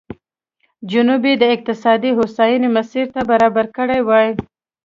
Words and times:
جنوب 0.91 1.21
یې 1.29 1.35
د 1.39 1.43
اقتصادي 1.55 2.11
هوساینې 2.17 2.69
مسیر 2.77 3.05
ته 3.15 3.21
برابر 3.31 3.65
کړی 3.77 3.99
وای. 4.03 4.29